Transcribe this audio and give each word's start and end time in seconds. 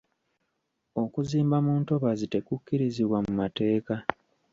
Okuzimba 1.03 1.57
mu 1.65 1.73
ntobazi 1.81 2.25
tekukkirizibwa 2.33 3.17
mu 3.25 3.31
mateeka. 3.39 3.95